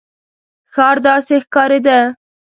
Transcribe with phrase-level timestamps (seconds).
[0.73, 1.99] ښار داسې ښکارېده.